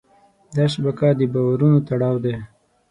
دا 0.55 0.65
شبکه 0.73 1.07
د 1.19 1.21
باورونو 1.33 1.77
تړاو 1.87 2.15
دی. 2.23 2.35